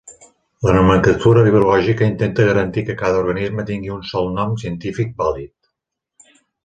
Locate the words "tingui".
3.69-3.93